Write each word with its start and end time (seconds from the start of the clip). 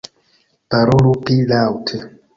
Parolu 0.75 1.13
pli 1.27 1.37
laŭte. 1.53 2.01